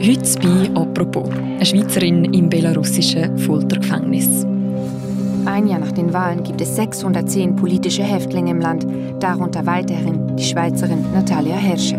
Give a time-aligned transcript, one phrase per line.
[0.00, 4.46] Heute bei «Apropos», eine Schweizerin im belarussischen Foltergefängnis.
[5.44, 8.86] Ein Jahr nach den Wahlen gibt es 610 politische Häftlinge im Land,
[9.18, 11.96] darunter weiterhin die Schweizerin Natalia Hersche.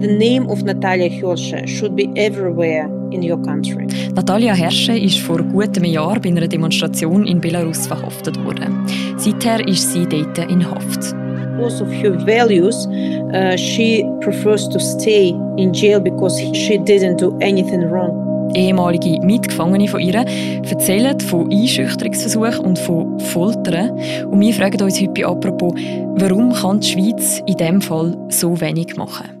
[0.00, 3.88] The name of Natalia Hirsche should be everywhere in your country.
[4.14, 8.86] Natalia Hersche ist vor gut einem Jahr bei einer Demonstration in Belarus verhaftet worden.
[9.16, 11.16] Seither ist sie dort in Haft.
[11.60, 12.86] Because of her values,
[13.34, 18.16] uh, she prefers to stay in jail because she didn't do anything wrong.
[18.54, 20.24] Ehemalige Mitgefangene von ihr
[20.64, 23.90] erzählen von Einschüchterungsversuchen und von Foltern.
[24.30, 25.74] Und wir fragen uns heute «Apropos»,
[26.16, 29.39] warum kann die Schweiz in diesem Fall so wenig machen?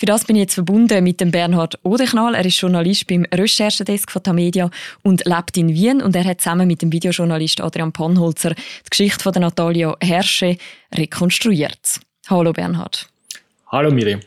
[0.00, 2.34] Für das bin ich jetzt verbunden mit dem Bernhard Odechnal.
[2.34, 4.70] Er ist Journalist beim Recherchedesk von Tamedia
[5.02, 6.00] und lebt in Wien.
[6.00, 10.56] Und er hat zusammen mit dem Videojournalist Adrian Pannholzer die Geschichte von der Natalia Herrsche
[10.94, 12.00] rekonstruiert.
[12.30, 13.10] Hallo Bernhard.
[13.66, 14.20] Hallo Miriam.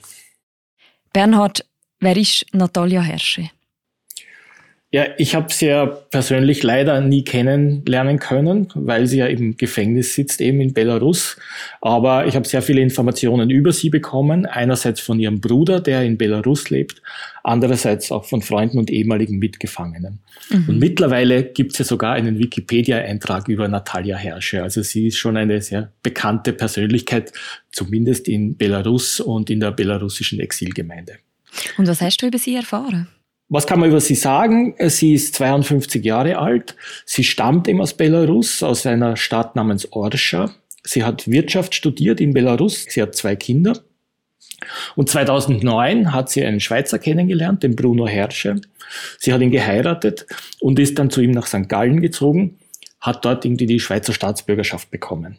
[1.12, 1.66] Bernhard,
[2.00, 3.50] wer ist Natalia Herrsche?
[4.94, 10.14] Ja, ich habe sie ja persönlich leider nie kennenlernen können, weil sie ja im Gefängnis
[10.14, 11.36] sitzt, eben in Belarus.
[11.82, 14.46] Aber ich habe sehr viele Informationen über sie bekommen.
[14.46, 17.02] Einerseits von ihrem Bruder, der in Belarus lebt,
[17.44, 20.20] andererseits auch von Freunden und ehemaligen Mitgefangenen.
[20.52, 20.66] Mhm.
[20.70, 24.62] Und mittlerweile gibt es ja sogar einen Wikipedia-Eintrag über Natalia Herrsche.
[24.62, 27.32] Also sie ist schon eine sehr bekannte Persönlichkeit,
[27.72, 31.14] zumindest in Belarus und in der belarussischen Exilgemeinde.
[31.80, 33.08] Und was hast du über sie erfahren?
[33.54, 34.74] Was kann man über sie sagen?
[34.80, 36.76] Sie ist 52 Jahre alt.
[37.06, 40.50] Sie stammt eben aus Belarus, aus einer Stadt namens Orscha.
[40.82, 42.88] Sie hat Wirtschaft studiert in Belarus.
[42.90, 43.80] Sie hat zwei Kinder.
[44.96, 48.60] Und 2009 hat sie einen Schweizer kennengelernt, den Bruno Herrsche.
[49.20, 50.26] Sie hat ihn geheiratet
[50.60, 51.70] und ist dann zu ihm nach St.
[51.70, 52.58] Gallen gezogen,
[53.02, 55.38] hat dort irgendwie die Schweizer Staatsbürgerschaft bekommen.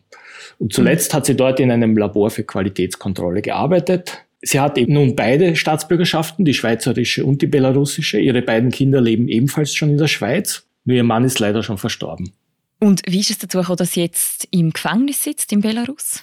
[0.61, 4.24] Und zuletzt hat sie dort in einem Labor für Qualitätskontrolle gearbeitet.
[4.47, 8.19] Sie hat eben nun beide Staatsbürgerschaften, die schweizerische und die belarussische.
[8.19, 10.67] Ihre beiden Kinder leben ebenfalls schon in der Schweiz.
[10.85, 12.33] Nur ihr Mann ist leider schon verstorben.
[12.79, 16.23] Und wie ist es dazu gekommen, dass sie jetzt im Gefängnis sitzt in Belarus?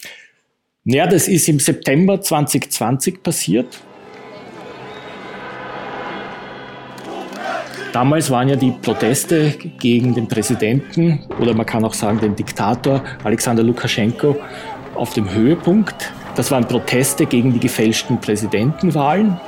[0.84, 3.82] Ja, das ist im September 2020 passiert.
[7.92, 13.03] Damals waren ja die Proteste gegen den Präsidenten oder man kann auch sagen den Diktator
[13.24, 14.38] Alexander Lukaschenko
[14.96, 16.14] auf dem Höhepunkt.
[16.36, 19.40] Das waren Proteste gegen die gefälschten Präsidentenwahlen.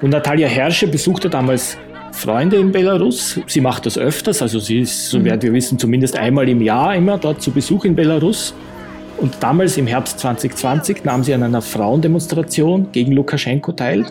[0.00, 1.76] Und Natalia Herrsche besuchte damals
[2.12, 3.40] Freunde in Belarus.
[3.46, 5.42] Sie macht das öfters, also sie ist, soweit mhm.
[5.42, 8.54] wir wissen, zumindest einmal im Jahr immer dort zu Besuch in Belarus.
[9.18, 14.06] Und damals im Herbst 2020 nahm sie an einer Frauendemonstration gegen Lukaschenko teil.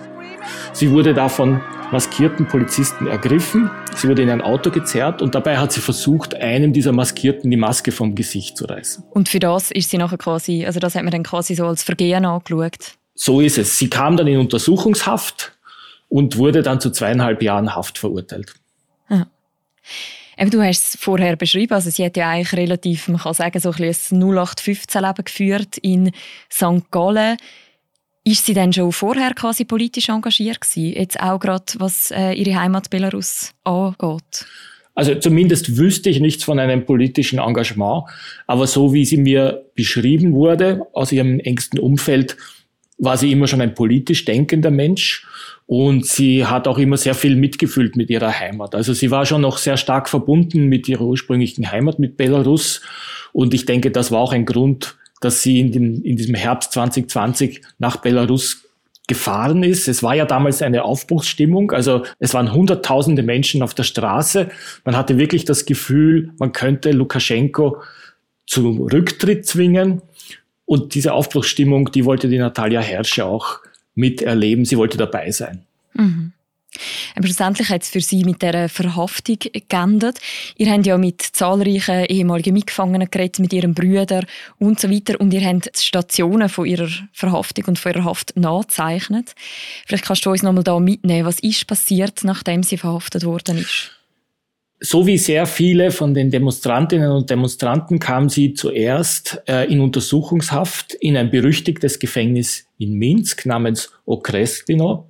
[0.74, 3.70] Sie wurde davon maskierten Polizisten ergriffen.
[3.96, 7.58] Sie wurde in ein Auto gezerrt und dabei hat sie versucht, einem dieser Maskierten die
[7.58, 9.04] Maske vom Gesicht zu reißen.
[9.12, 11.84] Und für das ist sie nachher quasi, also das hat man dann quasi so als
[11.84, 12.94] Vergehen angeschaut?
[13.16, 13.78] So ist es.
[13.78, 15.54] Sie kam dann in Untersuchungshaft
[16.08, 18.54] und wurde dann zu zweieinhalb Jahren Haft verurteilt.
[19.10, 19.28] Ja.
[20.38, 23.60] Eben, du hast es vorher beschrieben, also sie hat ja eigentlich relativ, man kann sagen,
[23.60, 26.12] so ein, ein 0815-Leben geführt in
[26.50, 26.90] St.
[26.92, 27.38] Gallen.
[28.30, 30.94] Ist sie denn schon vorher quasi politisch engagiert gewesen?
[30.94, 34.46] Jetzt auch gerade, was äh, ihre Heimat Belarus angeht?
[34.94, 38.04] Also zumindest wüsste ich nichts von einem politischen Engagement,
[38.46, 42.38] aber so wie sie mir beschrieben wurde aus ihrem engsten Umfeld,
[43.00, 45.26] war sie immer schon ein politisch denkender Mensch
[45.66, 48.76] und sie hat auch immer sehr viel mitgefühlt mit ihrer Heimat.
[48.76, 52.82] Also sie war schon noch sehr stark verbunden mit ihrer ursprünglichen Heimat, mit Belarus
[53.34, 56.72] und ich denke, das war auch ein Grund, dass sie in, den, in diesem Herbst
[56.74, 58.66] 2020 nach Belarus
[59.08, 59.88] gefahren ist.
[59.88, 64.50] Es war ja damals eine Aufbruchsstimmung, also es waren hunderttausende Menschen auf der Straße.
[64.86, 67.82] Man hatte wirklich das Gefühl, man könnte Lukaschenko
[68.46, 70.02] zum Rücktritt zwingen.
[70.66, 73.60] Und diese Aufbruchsstimmung, die wollte die Natalia Herrsche auch
[73.96, 74.66] miterleben.
[74.66, 75.66] Sie wollte dabei sein.
[75.94, 76.34] Mhm.
[77.16, 80.20] Aber schlussendlich hat es für Sie mit dieser Verhaftung geendet.
[80.58, 84.26] Ihr habt ja mit zahlreichen ehemaligen Mitgefangenen geredet, mit Ihren Brüdern
[84.58, 85.20] und so weiter.
[85.20, 89.34] Und ihr habt Stationen von Ihrer Verhaftung und von Ihrer Haft nachgezeichnet.
[89.86, 91.26] Vielleicht kannst du uns noch mal da mitnehmen.
[91.26, 93.92] Was ist passiert, nachdem sie verhaftet worden ist?
[94.82, 100.94] So wie sehr viele von den Demonstrantinnen und Demonstranten kam sie zuerst äh, in Untersuchungshaft
[100.94, 105.10] in ein berüchtigtes Gefängnis in Minsk namens Okrestino.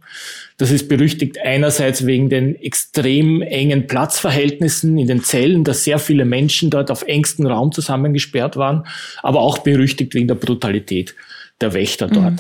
[0.59, 6.25] Das ist berüchtigt einerseits wegen den extrem engen Platzverhältnissen in den Zellen, dass sehr viele
[6.25, 8.85] Menschen dort auf engstem Raum zusammengesperrt waren,
[9.23, 11.15] aber auch berüchtigt wegen der Brutalität
[11.61, 12.31] der Wächter dort.
[12.33, 12.39] Mhm.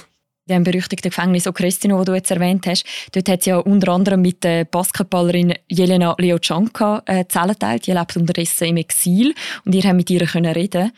[0.49, 2.83] dem berüchtigten Gefängnis Okrestino, das du jetzt erwähnt hast,
[3.13, 7.87] dort hat sie ja unter anderem mit der Basketballerin Jelena Leochanka äh, Zellen teilt.
[7.87, 9.33] Die lebt unterdessen im Exil
[9.63, 10.91] und ihr habt mit ihr können reden.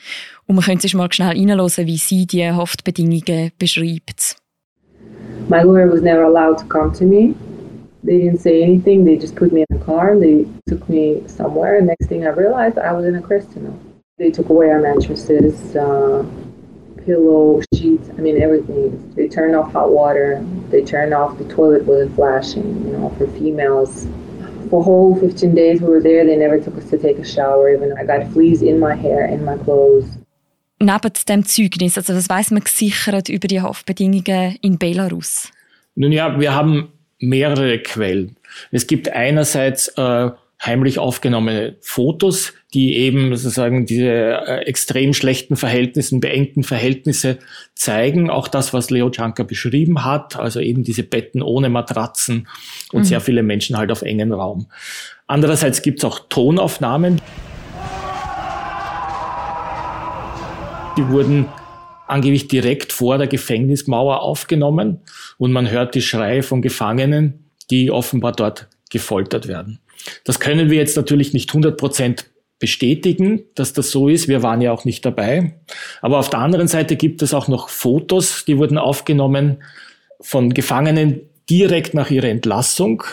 [0.48, 4.41] Und wir können sich mal schnell reinhören, wie sie die Haftbedingungen beschreibt.
[5.50, 7.36] My lawyer was never allowed to come to me.
[8.04, 9.06] They didn't say anything.
[9.06, 11.82] They just put me in a car and they took me somewhere.
[11.82, 13.78] Next thing I realized, I was in a Cristino.
[14.18, 15.76] They took away our mattresses.
[15.76, 16.26] Uh,
[17.06, 19.14] pillow, sheets, I mean everything.
[19.16, 20.46] They turned off hot water.
[20.70, 24.08] They turned off the toilet wasn't flashing, you know, for females.
[24.70, 27.74] For whole 15 days we were there, they never took us to take a shower.
[27.74, 30.18] Even I got fleas in my hair, in my clothes.
[30.82, 35.50] Neben dem Zeugnis, also was weiß man gesichert über die Haftbedingungen in Belarus?
[35.94, 36.90] Nun ja, wir haben
[37.20, 38.36] mehrere Quellen.
[38.72, 46.18] Es gibt einerseits äh, heimlich aufgenommene Fotos, die eben sozusagen diese äh, extrem schlechten Verhältnisse,
[46.20, 47.38] beengten Verhältnisse
[47.76, 48.32] zeigen.
[48.32, 52.48] Auch das, was Leo Janka beschrieben hat, also eben diese Betten ohne Matratzen
[52.92, 53.06] und mhm.
[53.06, 54.66] sehr viele Menschen halt auf engen Raum.
[55.28, 57.22] Andererseits gibt es auch Tonaufnahmen.
[60.98, 61.48] Die wurden
[62.08, 65.00] angeblich direkt vor der Gefängnismauer aufgenommen
[65.38, 69.80] und man hört die Schreie von Gefangenen, die offenbar dort gefoltert werden.
[70.26, 72.26] Das können wir jetzt natürlich nicht 100 Prozent
[72.60, 74.28] bestätigen, dass das so ist.
[74.28, 75.56] Wir waren ja auch nicht dabei.
[76.02, 79.64] Aber auf der anderen Seite gibt es auch noch Fotos, die wurden aufgenommen
[80.20, 83.04] von Gefangenen direkt nach ihrer Entlassung.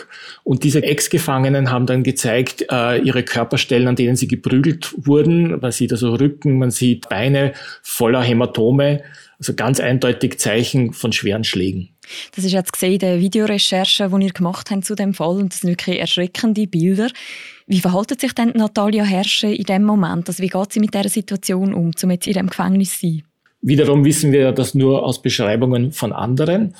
[0.43, 5.59] Und diese Ex-Gefangenen haben dann gezeigt, äh, ihre Körperstellen, an denen sie geprügelt wurden.
[5.59, 9.01] Man sieht also Rücken, man sieht Beine voller Hämatome.
[9.39, 11.89] Also ganz eindeutig Zeichen von schweren Schlägen.
[12.35, 15.37] Das ist jetzt gesehen in der Videorecherche, die ihr gemacht habt zu dem Fall.
[15.37, 17.09] Und das sind wirklich erschreckende Bilder.
[17.67, 20.27] Wie verhält sich denn Natalia Herrsche in dem Moment?
[20.27, 23.23] Also wie geht sie mit dieser Situation um, um jetzt in diesem Gefängnis zu sein?
[23.61, 26.75] Wiederum wissen wir das nur aus Beschreibungen von anderen.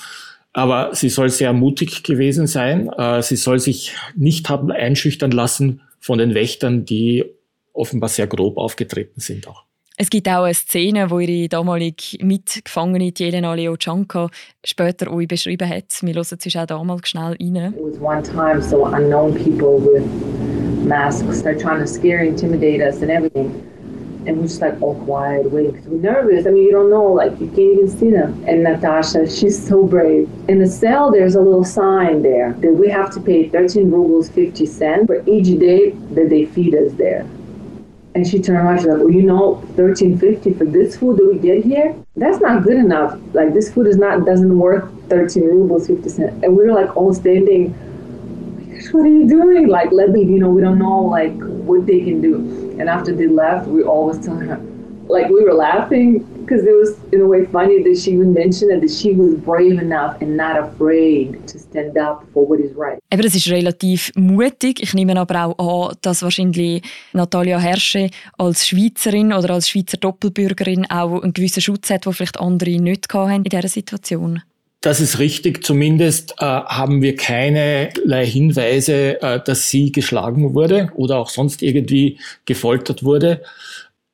[0.52, 2.88] Aber sie soll sehr mutig gewesen sein.
[2.88, 7.24] Äh, sie soll sich nicht haben einschüchtern lassen von den Wächtern, die
[7.72, 9.64] offenbar sehr grob aufgetreten sind auch.
[9.96, 14.30] Es gibt auch eine Szene, wo ihre damalige Mitgefangene Jelena Leochanka
[14.64, 15.92] später euch beschrieben hat.
[16.00, 17.74] Wir hören es auch damals schnell rein.
[17.74, 20.02] It was one time so unknown people with
[20.86, 23.52] masks, they're trying to scare, intimidate us and everything.
[24.26, 26.46] And we're just like all quiet, waiting because we're nervous.
[26.46, 28.44] I mean, you don't know, like you can't even see them.
[28.46, 30.28] And Natasha, she's so brave.
[30.48, 34.28] In the cell, there's a little sign there that we have to pay 13 rubles
[34.28, 37.26] 50 cents for each day that they feed us there.
[38.14, 41.26] And she turned around, she's like, well, you know, thirteen fifty for this food that
[41.32, 41.94] we get here?
[42.16, 43.16] That's not good enough.
[43.34, 46.42] Like this food is not doesn't worth thirteen rubles fifty cents.
[46.42, 47.70] And we were like all standing,
[48.90, 49.68] what are you doing?
[49.68, 52.69] Like let me, you know, we don't know like what they can do.
[52.80, 54.58] And after they left, we always telling her,
[55.08, 58.70] like we were laughing because it was in a way funny that she even mentioned
[58.82, 62.98] that she was brave enough and not afraid to stand up for what is right.
[63.12, 64.82] Eben, das ist relativ mutig.
[64.82, 66.82] Ich nehme aber auch an, dass wahrscheinlich
[67.12, 72.40] Natalia Herrsche als Schweizerin oder als Schweizer Doppelbürgerin auch einen gewissen Schutz hat, den vielleicht
[72.40, 74.42] andere nicht hatten in dieser Situation.
[74.80, 75.64] Das ist richtig.
[75.64, 82.18] Zumindest äh, haben wir keinerlei Hinweise, äh, dass sie geschlagen wurde oder auch sonst irgendwie
[82.46, 83.42] gefoltert wurde.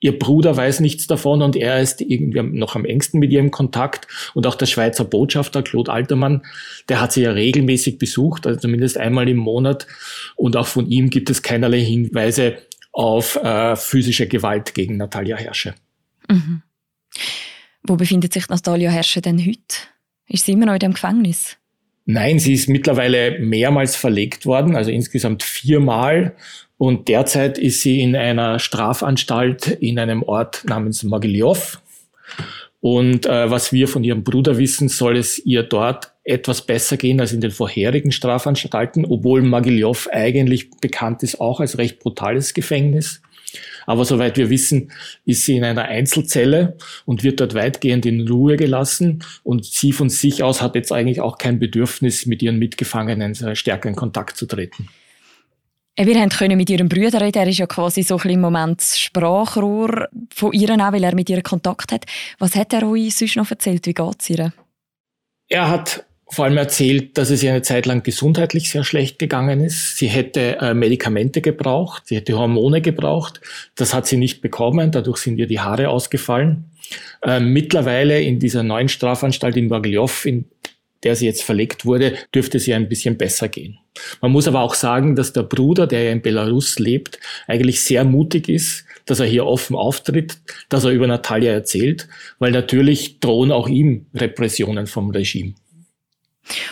[0.00, 3.50] Ihr Bruder weiß nichts davon und er ist irgendwie noch am engsten mit ihr im
[3.50, 4.08] Kontakt.
[4.34, 6.44] Und auch der Schweizer Botschafter Claude Altermann,
[6.88, 9.86] der hat sie ja regelmäßig besucht, also zumindest einmal im Monat.
[10.34, 12.58] Und auch von ihm gibt es keinerlei Hinweise
[12.92, 15.74] auf äh, physische Gewalt gegen Natalia Herrsche.
[16.28, 16.62] Mhm.
[17.82, 19.95] Wo befindet sich Natalia Herrsche denn heute?
[20.28, 21.56] Ist sie immer noch in dem Gefängnis?
[22.04, 26.36] Nein, sie ist mittlerweile mehrmals verlegt worden, also insgesamt viermal.
[26.78, 31.78] Und derzeit ist sie in einer Strafanstalt in einem Ort namens Mogiljow.
[32.80, 37.20] Und äh, was wir von ihrem Bruder wissen, soll es ihr dort etwas besser gehen
[37.20, 43.22] als in den vorherigen Strafanstalten, obwohl Mogiljow eigentlich bekannt ist auch als recht brutales Gefängnis.
[43.86, 44.92] Aber soweit wir wissen,
[45.24, 49.24] ist sie in einer Einzelzelle und wird dort weitgehend in Ruhe gelassen.
[49.42, 53.88] Und sie von sich aus hat jetzt eigentlich auch kein Bedürfnis, mit ihren Mitgefangenen stärker
[53.88, 54.88] in Kontakt zu treten.
[55.98, 57.38] Wir können mit ihrem Bruder reden.
[57.38, 61.14] Er ist ja quasi so ein im Moment das Sprachrohr von ihr, auch, weil er
[61.14, 62.04] mit ihr Kontakt hat.
[62.38, 63.86] Was hat er euch sonst noch erzählt?
[63.86, 64.52] Wie geht es ihr?
[65.48, 69.60] Er hat vor allem erzählt, dass es ihr eine Zeit lang gesundheitlich sehr schlecht gegangen
[69.60, 69.96] ist.
[69.96, 73.40] Sie hätte äh, Medikamente gebraucht, sie hätte Hormone gebraucht.
[73.76, 76.64] Das hat sie nicht bekommen, dadurch sind ihr die Haare ausgefallen.
[77.22, 80.46] Äh, mittlerweile in dieser neuen Strafanstalt in Bagiljow, in
[81.04, 83.78] der sie jetzt verlegt wurde, dürfte sie ein bisschen besser gehen.
[84.20, 88.04] Man muss aber auch sagen, dass der Bruder, der ja in Belarus lebt, eigentlich sehr
[88.04, 92.08] mutig ist, dass er hier offen auftritt, dass er über Natalia erzählt,
[92.40, 95.54] weil natürlich drohen auch ihm Repressionen vom Regime.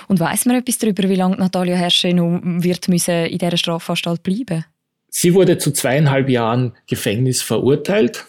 [0.08, 4.22] Und weiß man etwas darüber, wie lange Natalia Herrsche noch wird müssen in dieser Strafanstalt
[4.22, 4.64] bleiben?
[5.08, 8.24] Sie wurde zu zweieinhalb Jahren Gefängnis verurteilt.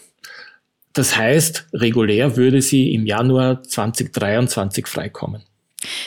[0.92, 5.42] Das heißt, regulär würde sie im Januar 2023 freikommen.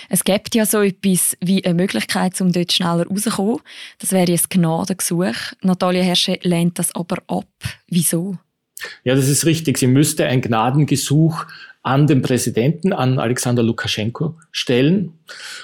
[0.09, 3.59] Es gibt ja so etwas wie eine Möglichkeit, um dort schneller rauszukommen.
[3.99, 5.35] Das wäre ein Gnadengesuch.
[5.61, 7.47] Natalia Herrsche lehnt das aber ab.
[7.87, 8.37] Wieso?
[9.03, 9.77] Ja, das ist richtig.
[9.77, 11.45] Sie müsste ein Gnadengesuch
[11.81, 15.13] an den Präsidenten, an Alexander Lukaschenko stellen.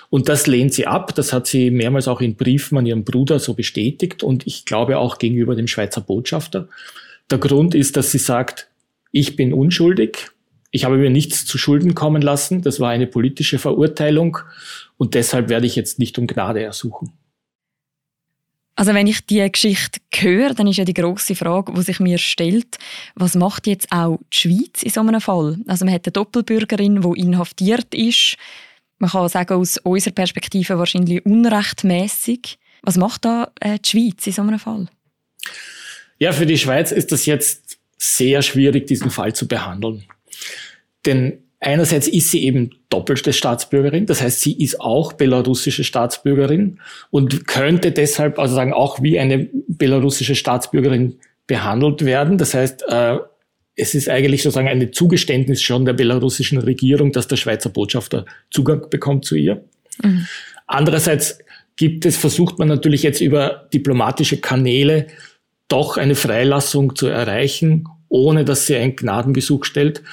[0.10, 1.14] Und das lehnt sie ab.
[1.16, 4.98] Das hat sie mehrmals auch in Briefen an ihren Bruder so bestätigt und ich glaube
[4.98, 6.70] auch gegenüber dem Schweizer Botschafter.
[7.30, 8.70] Der Grund ist, dass sie sagt,
[9.12, 10.30] ich bin unschuldig.
[10.72, 12.62] Ich habe mir nichts zu Schulden kommen lassen.
[12.62, 14.38] Das war eine politische Verurteilung
[14.98, 17.14] und deshalb werde ich jetzt nicht um Gnade ersuchen.
[18.76, 22.18] Also wenn ich die Geschichte höre, dann ist ja die große Frage, die sich mir
[22.18, 22.78] stellt,
[23.16, 25.58] was macht jetzt auch die Schweiz in so einem Fall?
[25.66, 28.36] Also man hat eine Doppelbürgerin, die inhaftiert ist.
[28.98, 32.58] Man kann sagen, aus unserer Perspektive wahrscheinlich unrechtmäßig.
[32.82, 34.88] Was macht da äh, die Schweiz in so einem Fall?
[36.20, 40.04] Ja, für die Schweiz ist das jetzt sehr schwierig, diesen Fall zu behandeln.
[41.06, 47.48] Denn einerseits ist sie eben doppelte Staatsbürgerin, das heißt, sie ist auch belarussische Staatsbürgerin und
[47.48, 51.16] könnte deshalb also sagen auch wie eine belarussische Staatsbürgerin
[51.48, 52.38] behandelt werden.
[52.38, 53.18] Das heißt, äh,
[53.76, 58.90] es ist eigentlich sozusagen eine Zugeständnis schon der belarussischen Regierung, dass der Schweizer Botschafter Zugang
[58.90, 59.64] bekommt zu ihr.
[60.02, 60.28] Mhm.
[60.68, 61.40] Andererseits
[61.76, 65.08] gibt es, versucht man natürlich jetzt über diplomatische Kanäle
[65.68, 70.04] doch eine Freilassung zu erreichen, ohne dass sie ein Gnadengesuch stellt.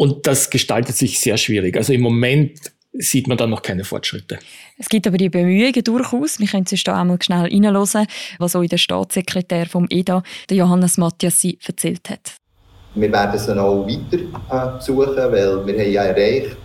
[0.00, 1.76] Und das gestaltet sich sehr schwierig.
[1.76, 2.58] Also im Moment
[2.94, 4.38] sieht man da noch keine Fortschritte.
[4.78, 6.40] Es gibt aber die Bemühungen durchaus.
[6.40, 8.06] Wir können uns da einmal schnell reinhören,
[8.38, 12.32] was auch der Staatssekretär vom EDA, der Johannes Matthias, erzählt hat.
[12.94, 16.56] Wir werden es auch weiter äh, besuchen, weil wir haben ja erreicht,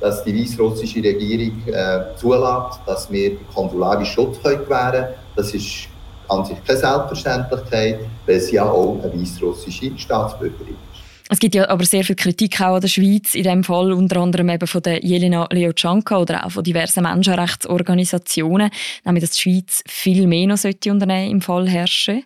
[0.00, 5.14] dass die weißrussische Regierung äh, zulässt, dass wir konsularen Schutz können gewähren können.
[5.34, 5.88] Das ist
[6.28, 10.95] an sich keine Selbstverständlichkeit, weil sie ja auch eine weißrussische Staatsbürgerin ist.
[11.28, 14.20] Es gibt ja aber sehr viel Kritik auch an der Schweiz, in dem Fall unter
[14.20, 18.70] anderem eben von der Jelena Leotschanka oder auch von diversen Menschenrechtsorganisationen,
[19.04, 22.22] nämlich dass die Schweiz viel mehr noch sollte unternehmen im Fall herrschen.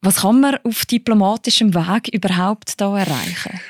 [0.00, 3.60] Was kann man auf diplomatischem Weg überhaupt da erreichen?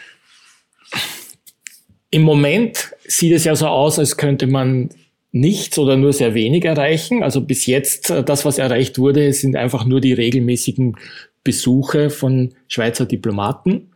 [2.11, 4.91] Im Moment sieht es ja so aus, als könnte man
[5.33, 7.23] nichts oder nur sehr wenig erreichen.
[7.23, 10.97] Also bis jetzt, äh, das, was erreicht wurde, sind einfach nur die regelmäßigen
[11.45, 13.90] Besuche von Schweizer Diplomaten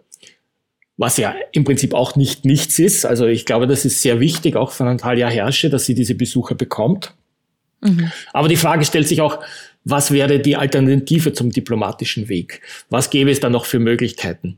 [0.96, 3.04] was ja im Prinzip auch nicht nichts ist.
[3.04, 6.54] Also ich glaube, das ist sehr wichtig, auch von Natalia Herrsche, dass sie diese Besucher
[6.54, 7.14] bekommt.
[7.80, 8.10] Mhm.
[8.32, 9.40] Aber die Frage stellt sich auch,
[9.84, 12.62] was wäre die Alternative zum diplomatischen Weg?
[12.88, 14.56] Was gäbe es da noch für Möglichkeiten?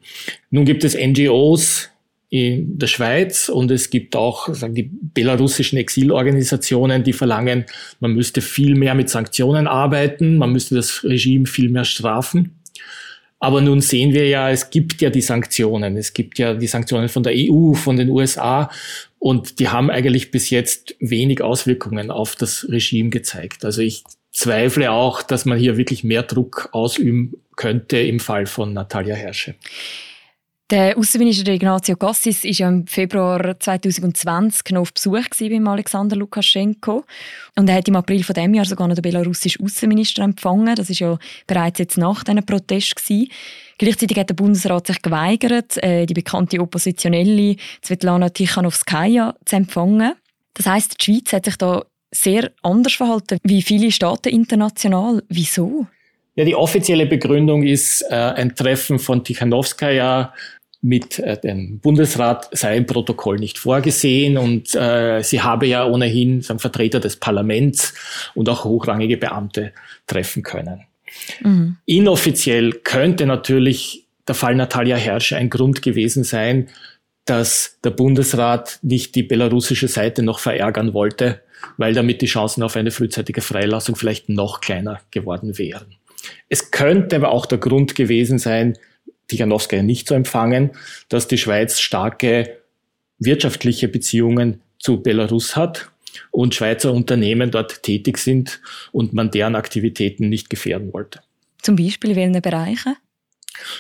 [0.51, 1.91] Nun gibt es NGOs
[2.29, 7.67] in der Schweiz und es gibt auch sagen die belarussischen Exilorganisationen, die verlangen,
[8.01, 12.53] man müsste viel mehr mit Sanktionen arbeiten, man müsste das Regime viel mehr strafen.
[13.47, 15.97] Aber nun sehen wir ja, es gibt ja die Sanktionen.
[15.97, 18.69] Es gibt ja die Sanktionen von der EU, von den USA.
[19.21, 23.65] Und die haben eigentlich bis jetzt wenig Auswirkungen auf das Regime gezeigt.
[23.65, 28.73] Also ich zweifle auch, dass man hier wirklich mehr Druck ausüben könnte im Fall von
[28.73, 29.55] Natalia Herrsche.
[30.69, 37.05] Der Außenminister Ignazio Cassis war ja im Februar 2020 noch auf Besuch beim Alexander Lukaschenko
[37.55, 40.75] und er hat im April von dem Jahr sogar noch den belarussischen Außenminister empfangen.
[40.75, 42.97] Das ist ja bereits jetzt nach diesen Protest.
[43.79, 47.55] Gleichzeitig hat der Bundesrat sich geweigert, äh, die bekannte Oppositionelle
[47.85, 50.15] Svetlana Tichanowskaja zu empfangen.
[50.55, 55.23] Das heißt, die Schweiz hat sich da sehr anders verhalten wie viele Staaten international.
[55.29, 55.87] Wieso?
[56.37, 60.35] Ja, die offizielle Begründung ist äh, ein Treffen von Tichanowskaja
[60.83, 66.43] mit äh, dem Bundesrat sei im Protokoll nicht vorgesehen und äh, sie habe ja ohnehin
[66.43, 67.95] sagen, Vertreter des Parlaments
[68.35, 69.73] und auch hochrangige Beamte
[70.07, 70.85] treffen können.
[71.41, 71.79] Mhm.
[71.87, 76.69] Inoffiziell könnte natürlich der Fall Natalia Herrscher ein Grund gewesen sein,
[77.25, 81.43] dass der Bundesrat nicht die belarussische Seite noch verärgern wollte,
[81.79, 85.97] weil damit die Chancen auf eine frühzeitige Freilassung vielleicht noch kleiner geworden wären.
[86.49, 88.79] Es könnte aber auch der Grund gewesen sein,
[89.29, 90.71] Tichanowskaja nicht zu empfangen,
[91.09, 92.59] dass die Schweiz starke
[93.19, 95.91] wirtschaftliche Beziehungen zu Belarus hat
[96.31, 98.61] und Schweizer Unternehmen dort tätig sind
[98.93, 101.21] und man deren Aktivitäten nicht gefährden wollte.
[101.63, 102.97] Zum Beispiel in welchen Bereichen?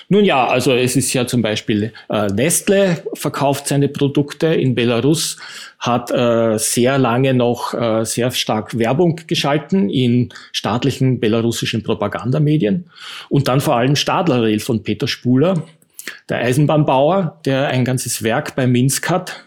[0.08, 5.36] Nun ja, also es ist ja zum Beispiel äh, Nestle verkauft seine Produkte in Belarus,
[5.78, 12.88] hat äh, sehr lange noch äh, sehr stark Werbung geschalten in staatlichen belarussischen Propagandamedien
[13.28, 15.62] und dann vor allem Stadler von Peter Spuler,
[16.28, 19.44] der Eisenbahnbauer, der ein ganzes Werk bei Minsk hat.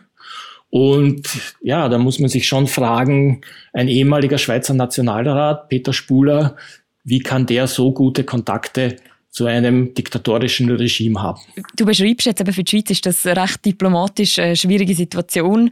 [0.69, 1.27] Und
[1.61, 3.41] ja, da muss man sich schon fragen,
[3.73, 6.57] ein ehemaliger Schweizer Nationalrat, Peter Spuler,
[7.03, 8.97] wie kann der so gute Kontakte
[9.39, 11.39] zu einem diktatorischen Regime haben.
[11.77, 15.69] Du beschreibst jetzt eben für die Schweiz ist das eine recht diplomatisch eine schwierige Situation.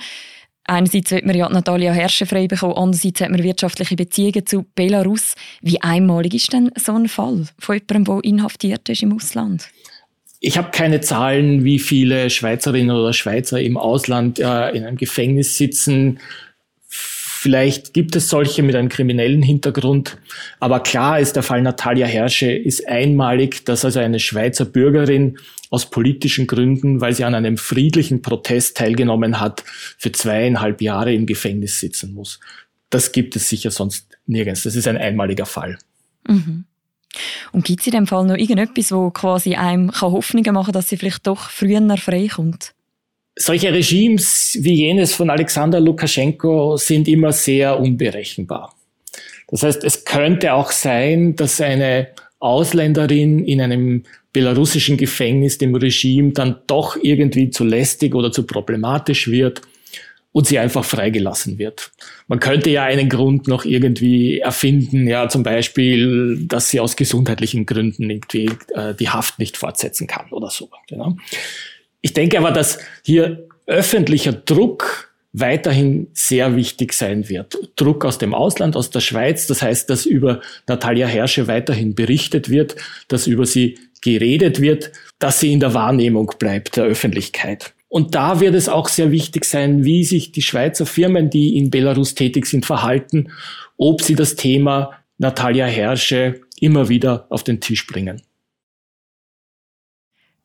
[0.63, 5.35] Einerseits wird man ja Natalia Herrsche frei bekommen, andererseits hat man wirtschaftliche Beziehungen zu Belarus.
[5.61, 9.67] Wie einmalig ist denn so ein Fall von jemandem, der inhaftiert ist im Ausland?
[10.39, 15.57] Ich habe keine Zahlen, wie viele Schweizerinnen oder Schweizer im Ausland äh, in einem Gefängnis
[15.57, 16.19] sitzen.
[17.47, 20.17] Vielleicht gibt es solche mit einem kriminellen Hintergrund.
[20.59, 25.37] Aber klar ist, der Fall Natalia Herrsche ist einmalig, dass also eine Schweizer Bürgerin
[25.69, 29.63] aus politischen Gründen, weil sie an einem friedlichen Protest teilgenommen hat,
[29.97, 32.41] für zweieinhalb Jahre im Gefängnis sitzen muss.
[32.89, 34.63] Das gibt es sicher sonst nirgends.
[34.63, 35.77] Das ist ein einmaliger Fall.
[36.27, 36.65] Mhm.
[37.53, 40.89] Und gibt es in dem Fall noch irgendetwas, wo quasi einem Hoffnungen machen kann, dass
[40.89, 42.73] sie vielleicht doch früher freikommt?
[43.37, 48.73] Solche Regimes wie jenes von Alexander Lukaschenko sind immer sehr unberechenbar.
[49.49, 54.03] Das heißt, es könnte auch sein, dass eine Ausländerin in einem
[54.33, 59.61] belarussischen Gefängnis dem Regime dann doch irgendwie zu lästig oder zu problematisch wird
[60.31, 61.91] und sie einfach freigelassen wird.
[62.27, 67.65] Man könnte ja einen Grund noch irgendwie erfinden, ja zum Beispiel, dass sie aus gesundheitlichen
[67.65, 70.69] Gründen irgendwie äh, die Haft nicht fortsetzen kann oder so.
[70.87, 71.17] Genau.
[72.07, 77.57] Ich denke aber, dass hier öffentlicher Druck weiterhin sehr wichtig sein wird.
[77.75, 82.47] Druck aus dem Ausland, aus der Schweiz, das heißt, dass über Natalia Herrsche weiterhin berichtet
[82.49, 82.77] wird,
[83.09, 87.73] dass über sie geredet wird, dass sie in der Wahrnehmung bleibt der Öffentlichkeit.
[87.89, 91.71] Und da wird es auch sehr wichtig sein, wie sich die Schweizer Firmen, die in
[91.71, 93.33] Belarus tätig sind, verhalten,
[93.75, 98.21] ob sie das Thema Natalia Herrsche immer wieder auf den Tisch bringen.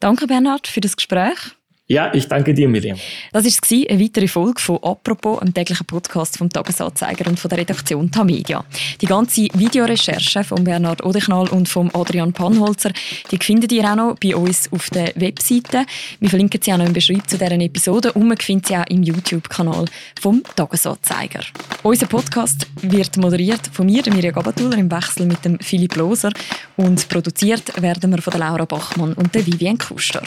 [0.03, 1.53] Danke, Bernhard, für das Gespräch.
[1.93, 2.97] Ja, ich danke dir, Miriam.
[3.33, 7.59] Das war eine weitere Folge von «Apropos», einem täglichen Podcast vom Tagesanzeiger und von der
[7.59, 8.65] Redaktion Tamedia.
[9.03, 12.93] Die ganze Videorecherche von Bernhard Odechnal und von Adrian Panholzer,
[13.31, 15.85] die findet ihr auch noch bei uns auf der Webseite.
[16.19, 18.87] Wir verlinken sie auch noch im Beschreibung zu deren Episode und man findet sie auch
[18.89, 19.85] im YouTube-Kanal
[20.19, 21.41] vom Tagesanzeiger.
[21.83, 26.33] Unser Podcast wird moderiert von mir, Mirja Gabatuller, im Wechsel mit dem Philipp Loser
[26.79, 30.23] und produziert werden wir von der Laura Bachmann und der Vivian Kuster.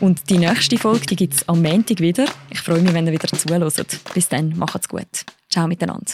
[0.00, 2.26] Und die nächste Folge die gibt es am Montag wieder.
[2.50, 4.00] Ich freue mich, wenn ihr wieder zuhört.
[4.14, 5.24] Bis dann, macht's gut.
[5.50, 6.12] Ciao miteinander.